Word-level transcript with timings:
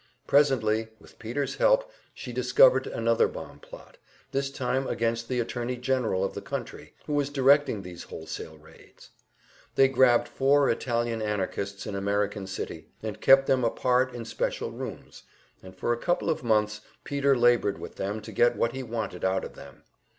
Presently 0.25 0.87
with 0.99 1.19
Peter's 1.19 1.57
help 1.57 1.91
she 2.11 2.33
discovered 2.33 2.87
another 2.87 3.27
bomb 3.27 3.59
plot, 3.59 3.99
this 4.31 4.49
time 4.49 4.87
against 4.87 5.27
the 5.27 5.39
Attorney 5.39 5.77
General 5.77 6.23
of 6.23 6.33
the 6.33 6.41
country, 6.41 6.95
who 7.05 7.13
was 7.13 7.29
directing 7.29 7.83
these 7.83 8.05
wholesale 8.05 8.57
raids. 8.57 9.11
They 9.75 9.87
grabbed 9.87 10.27
four 10.27 10.71
Italian 10.71 11.21
Anarchists 11.21 11.85
in 11.85 11.93
American 11.93 12.47
City, 12.47 12.87
and 13.03 13.21
kept 13.21 13.45
them 13.45 13.63
apart 13.63 14.15
in 14.15 14.25
special 14.25 14.71
rooms, 14.71 15.21
and 15.61 15.75
for 15.77 15.93
a 15.93 15.97
couple 16.01 16.31
of 16.31 16.43
months 16.43 16.81
Peter 17.03 17.37
labored 17.37 17.77
with 17.77 17.97
them 17.97 18.21
to 18.21 18.31
get 18.31 18.55
what 18.55 18.71
he 18.73 18.81
wanted 18.81 19.23
out 19.23 19.45
of 19.45 19.53
them. 19.53 19.83